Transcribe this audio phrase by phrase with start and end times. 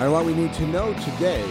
[0.00, 1.44] And what we need to know today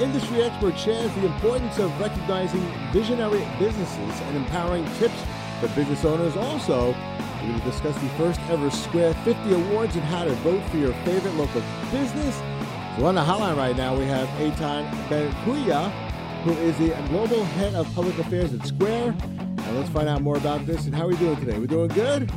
[0.00, 2.60] industry expert shares the importance of recognizing
[2.90, 5.14] visionary businesses and empowering tips
[5.60, 6.36] for business owners.
[6.36, 10.68] Also, we're going to discuss the first ever Square 50 Awards and how to vote
[10.70, 11.62] for your favorite local
[11.92, 12.34] business.
[12.96, 15.90] So on the hotline right now, we have Eitan Bencuya,
[16.42, 19.14] who is the Global Head of Public Affairs at Square.
[19.22, 21.56] And let's find out more about this and how are we doing today.
[21.56, 22.32] We're doing good?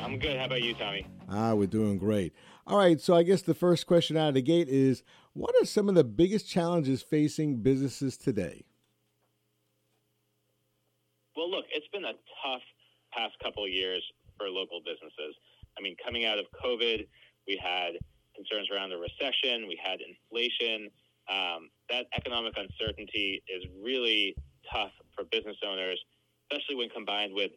[0.00, 0.38] I'm good.
[0.38, 1.06] How about you, Tommy?
[1.34, 2.34] Ah, we're doing great.
[2.66, 5.64] All right, so I guess the first question out of the gate is what are
[5.64, 8.64] some of the biggest challenges facing businesses today?
[11.34, 12.12] Well, look, it's been a
[12.44, 12.60] tough
[13.12, 14.02] past couple years
[14.36, 15.34] for local businesses.
[15.78, 17.06] I mean, coming out of COVID,
[17.48, 17.92] we had
[18.36, 20.90] concerns around the recession, we had inflation.
[21.30, 24.36] Um, that economic uncertainty is really
[24.70, 25.98] tough for business owners,
[26.50, 27.52] especially when combined with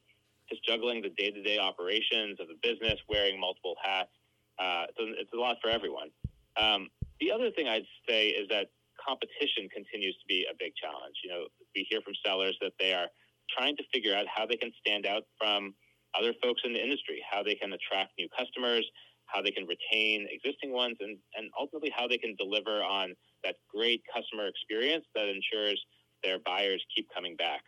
[0.50, 4.12] just juggling the day to day operations of the business, wearing multiple hats.
[4.60, 6.10] Uh, it's, a, it's, a, lot for everyone.
[6.56, 6.88] Um,
[7.20, 11.16] the other thing I'd say is that competition continues to be a big challenge.
[11.24, 11.42] You know,
[11.76, 13.08] we hear from sellers that they are
[13.52, 15.76] trying to figure out how they can stand out from
[16.18, 18.88] other folks in the industry, how they can attract new customers,
[19.28, 23.56] how they can retain existing ones, and, and ultimately how they can deliver on that
[23.74, 25.84] great customer experience that ensures
[26.24, 27.62] their buyers keep coming back.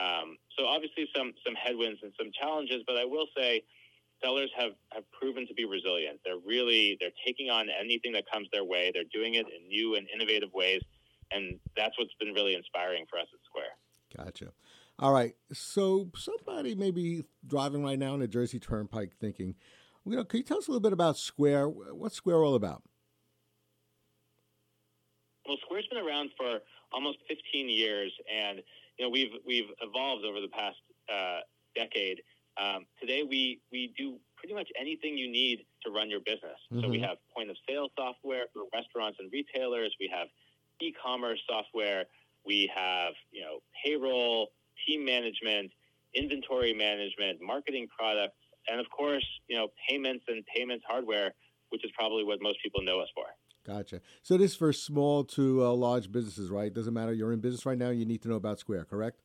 [0.00, 3.62] Um, so obviously some some headwinds and some challenges, but I will say
[4.22, 6.20] sellers have, have proven to be resilient.
[6.24, 8.90] They're really they're taking on anything that comes their way.
[8.92, 10.82] They're doing it in new and innovative ways,
[11.30, 13.74] and that's what's been really inspiring for us at Square.
[14.16, 14.52] Gotcha.
[14.98, 15.34] All right.
[15.52, 19.56] So somebody may be driving right now on the Jersey Turnpike thinking,
[20.06, 21.68] you know, can you tell us a little bit about Square?
[21.68, 22.82] What's Square all about?
[25.46, 26.60] Well, Square's been around for
[26.92, 28.62] almost 15 years, and
[28.98, 30.76] you know we've we've evolved over the past
[31.12, 31.40] uh,
[31.74, 32.22] decade.
[32.56, 36.58] Um, today, we we do pretty much anything you need to run your business.
[36.70, 36.82] Mm-hmm.
[36.82, 37.06] So we mm-hmm.
[37.06, 39.94] have point of sale software for restaurants and retailers.
[39.98, 40.28] We have
[40.80, 42.04] e-commerce software.
[42.46, 44.50] We have you know payroll,
[44.86, 45.72] team management,
[46.14, 48.36] inventory management, marketing products,
[48.68, 51.34] and of course you know payments and payments hardware,
[51.70, 53.26] which is probably what most people know us for.
[53.66, 54.00] Gotcha.
[54.22, 56.72] So this for small to uh, large businesses, right?
[56.72, 57.12] Doesn't matter.
[57.12, 57.90] You're in business right now.
[57.90, 59.20] You need to know about Square, correct?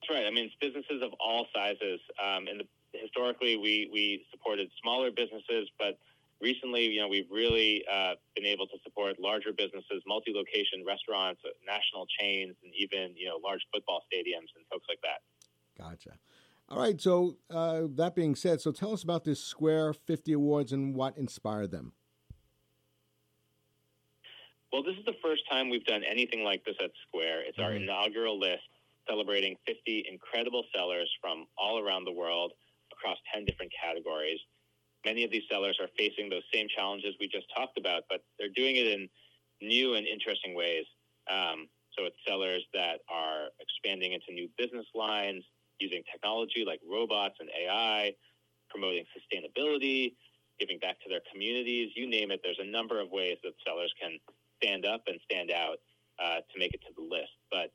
[0.00, 0.26] That's right.
[0.26, 2.00] I mean, it's businesses of all sizes.
[2.22, 2.62] Um, and
[2.92, 5.98] historically, we we supported smaller businesses, but
[6.40, 12.06] recently, you know, we've really uh, been able to support larger businesses, multi-location restaurants, national
[12.20, 15.20] chains, and even you know large football stadiums and folks like that.
[15.76, 16.18] Gotcha.
[16.68, 17.00] All right.
[17.00, 21.16] So uh, that being said, so tell us about this Square 50 Awards and what
[21.16, 21.92] inspired them.
[24.72, 27.42] Well, this is the first time we've done anything like this at Square.
[27.46, 27.66] It's mm-hmm.
[27.66, 28.68] our inaugural list
[29.08, 32.52] celebrating 50 incredible sellers from all around the world
[32.92, 34.38] across 10 different categories.
[35.04, 38.52] Many of these sellers are facing those same challenges we just talked about, but they're
[38.54, 39.08] doing it in
[39.62, 40.84] new and interesting ways.
[41.30, 45.44] Um, so it's sellers that are expanding into new business lines,
[45.78, 48.12] using technology like robots and AI,
[48.68, 50.14] promoting sustainability,
[50.60, 51.90] giving back to their communities.
[51.94, 54.18] You name it, there's a number of ways that sellers can
[54.60, 55.78] stand up and stand out
[56.18, 57.32] uh, to make it to the list.
[57.50, 57.70] But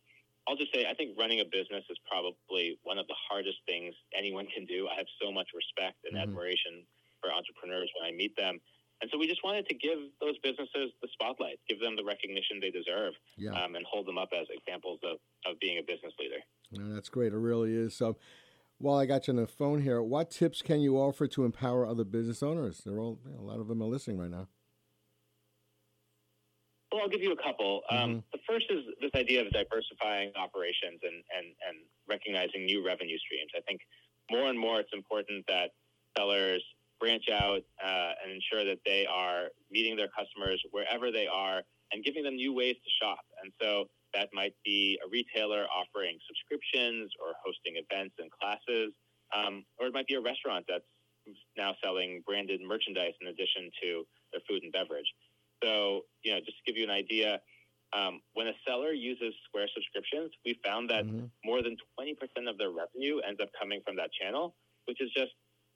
[0.48, 3.96] I'll just say, I think running a business is probably one of the hardest things
[4.12, 4.88] anyone can do.
[4.92, 6.30] I have so much respect and mm-hmm.
[6.30, 6.84] admiration
[7.22, 8.60] for entrepreneurs when I meet them.
[9.02, 12.60] And so we just wanted to give those businesses the spotlight, give them the recognition
[12.62, 13.52] they deserve, yeah.
[13.52, 16.40] um, and hold them up as examples of, of being a business leader.
[16.72, 17.34] Yeah, that's great.
[17.34, 17.96] It really is.
[17.96, 18.18] So
[18.78, 21.86] while I got you on the phone here, what tips can you offer to empower
[21.86, 22.82] other business owners?
[22.86, 24.48] They're all, a lot of them are listening right now.
[26.94, 27.82] Well, I'll give you a couple.
[27.90, 28.04] Um, mm-hmm.
[28.04, 33.18] Um, the first is this idea of diversifying operations and, and, and recognizing new revenue
[33.18, 33.50] streams.
[33.58, 33.82] I think
[34.30, 35.72] more and more it's important that
[36.16, 36.62] sellers
[37.00, 42.06] branch out uh, and ensure that they are meeting their customers wherever they are and
[42.06, 43.26] giving them new ways to shop.
[43.42, 48.94] And so that might be a retailer offering subscriptions or hosting events and classes,
[49.34, 50.86] um, or it might be a restaurant that's
[51.58, 55.10] now selling branded merchandise in addition to their food and beverage.
[55.64, 57.40] So, you know, just to give you an idea,
[57.96, 61.26] um, when a seller uses Square subscriptions, we found that mm-hmm.
[61.46, 62.18] more than 20%
[62.50, 64.56] of their revenue ends up coming from that channel,
[64.86, 65.32] which is just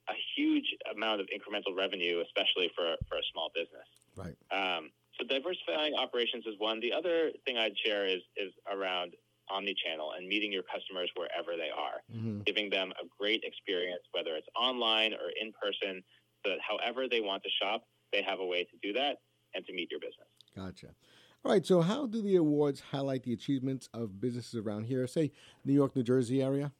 [0.09, 3.87] a huge amount of incremental revenue, especially for, for a small business.
[4.15, 4.35] Right.
[4.51, 4.89] Um,
[5.19, 6.79] so diversifying operations is one.
[6.79, 9.13] The other thing I'd share is is around
[9.49, 12.41] omni-channel and meeting your customers wherever they are, mm-hmm.
[12.41, 16.03] giving them a great experience, whether it's online or in person,
[16.43, 19.17] so that however they want to shop, they have a way to do that
[19.57, 20.27] and to meet your business.
[20.55, 20.93] Gotcha.
[21.43, 21.65] All right.
[21.65, 25.31] So, how do the awards highlight the achievements of businesses around here, say
[25.65, 26.71] New York, New Jersey area?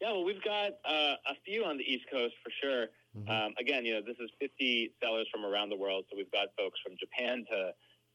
[0.00, 2.86] Yeah, well, we've got uh, a few on the East Coast for sure.
[3.16, 3.30] Mm-hmm.
[3.30, 6.04] Um, again, you know, this is 50 sellers from around the world.
[6.10, 7.70] So we've got folks from Japan to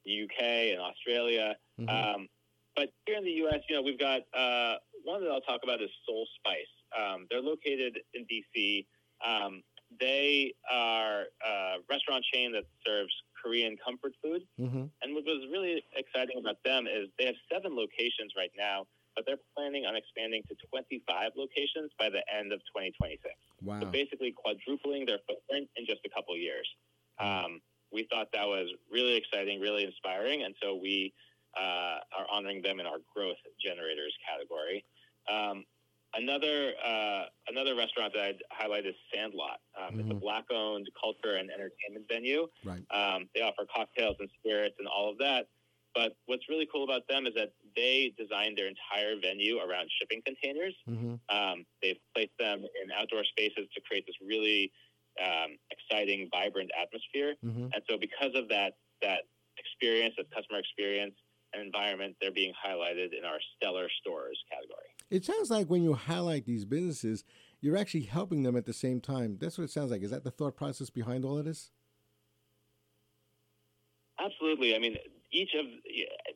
[0.05, 1.55] the UK and Australia.
[1.79, 1.89] Mm-hmm.
[1.89, 2.27] Um,
[2.75, 5.81] but here in the U.S., you know, we've got uh, one that I'll talk about
[5.81, 6.73] is Seoul Spice.
[6.93, 8.85] Um, they're located in D.C.
[9.25, 9.63] Um,
[9.99, 14.43] they are a restaurant chain that serves Korean comfort food.
[14.59, 14.85] Mm-hmm.
[15.01, 19.25] And what was really exciting about them is they have seven locations right now, but
[19.25, 23.33] they're planning on expanding to 25 locations by the end of 2026.
[23.63, 23.81] Wow.
[23.81, 26.67] So basically quadrupling their footprint in just a couple years.
[27.19, 27.59] Um,
[27.91, 31.11] we thought that was really exciting, really inspiring, and so we
[31.57, 34.85] uh, are honoring them in our growth generators category.
[35.25, 35.65] Um,
[36.15, 39.59] another uh, another restaurant that I'd highlight is Sandlot.
[39.77, 39.99] Um, mm-hmm.
[39.99, 40.19] It's a mm-hmm.
[40.19, 42.47] black-owned culture and entertainment venue.
[42.63, 42.83] Right.
[42.91, 45.47] Um, they offer cocktails and spirits and all of that.
[45.95, 50.21] But what's really cool about them is that they designed their entire venue around shipping
[50.23, 50.75] containers.
[50.87, 51.15] Mm-hmm.
[51.35, 54.71] Um, they've placed them in outdoor spaces to create this really
[55.17, 57.35] um, exciting, vibrant atmosphere.
[57.43, 57.73] Mm-hmm.
[57.73, 59.25] And so, because of that that
[59.57, 61.15] experience, that customer experience
[61.53, 64.88] and environment, they're being highlighted in our stellar stores category.
[65.09, 67.23] It sounds like when you highlight these businesses,
[67.61, 69.37] you're actually helping them at the same time.
[69.39, 70.03] That's what it sounds like.
[70.03, 71.71] Is that the thought process behind all of this?
[74.19, 74.75] Absolutely.
[74.75, 74.97] I mean,
[75.31, 75.65] each of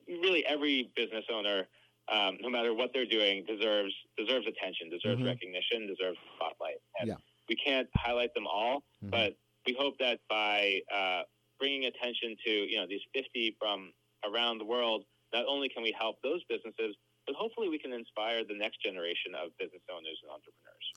[0.08, 1.68] really every business owner,
[2.12, 5.28] um, no matter what they're doing, deserves deserves attention, deserves mm-hmm.
[5.28, 6.78] recognition, deserves spotlight.
[7.00, 7.16] And yeah.
[7.50, 9.10] we can't highlight them all, mm-hmm.
[9.10, 9.36] but
[9.66, 11.22] we hope that by uh,
[11.60, 13.92] bringing attention to you know these 50 from
[14.26, 15.04] around the world,
[15.34, 19.34] not only can we help those businesses, but hopefully we can inspire the next generation
[19.36, 20.88] of business owners and entrepreneurs.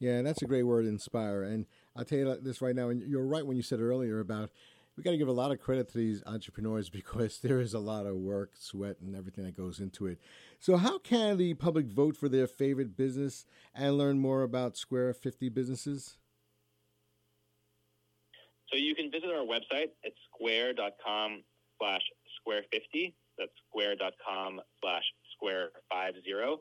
[0.00, 1.42] Yeah, that's a great word, inspire.
[1.42, 1.66] And
[1.96, 4.50] I'll tell you this right now, and you're right when you said earlier about
[4.96, 7.78] we got to give a lot of credit to these entrepreneurs because there is a
[7.78, 10.18] lot of work, sweat, and everything that goes into it.
[10.58, 15.14] So, how can the public vote for their favorite business and learn more about Square
[15.14, 16.16] 50 businesses?
[18.72, 21.42] So, you can visit our website at square.com
[21.78, 22.02] slash
[22.46, 23.12] square50.
[23.38, 25.04] That's square.com slash
[25.34, 26.58] square50.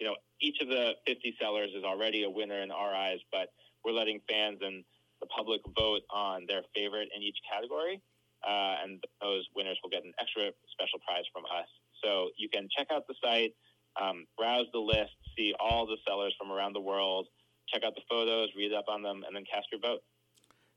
[0.00, 3.48] You know, each of the 50 sellers is already a winner in our eyes, but
[3.84, 4.84] we're letting fans and
[5.20, 8.00] the public vote on their favorite in each category,
[8.46, 11.68] uh, and those winners will get an extra special prize from us.
[12.02, 13.52] So you can check out the site,
[14.00, 17.28] um, browse the list, see all the sellers from around the world,
[17.68, 20.00] check out the photos, read up on them, and then cast your vote.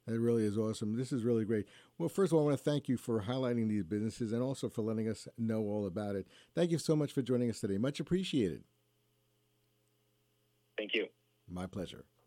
[0.05, 0.97] That really is awesome.
[0.97, 1.65] This is really great.
[1.97, 4.67] Well, first of all, I want to thank you for highlighting these businesses and also
[4.67, 6.27] for letting us know all about it.
[6.53, 7.77] Thank you so much for joining us today.
[7.77, 8.63] Much appreciated.
[10.77, 11.07] Thank you.
[11.49, 12.05] My pleasure.